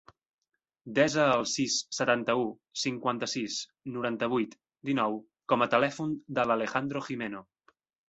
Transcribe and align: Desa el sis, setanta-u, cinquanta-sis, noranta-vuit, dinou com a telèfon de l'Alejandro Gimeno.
Desa 0.99 1.25
el 1.33 1.45
sis, 1.51 1.75
setanta-u, 1.97 2.47
cinquanta-sis, 2.85 3.59
noranta-vuit, 3.99 4.59
dinou 4.93 5.23
com 5.55 5.69
a 5.69 5.71
telèfon 5.79 6.21
de 6.41 6.51
l'Alejandro 6.51 7.09
Gimeno. 7.11 7.49